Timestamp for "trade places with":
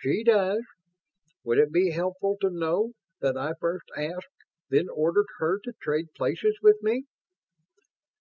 5.82-6.78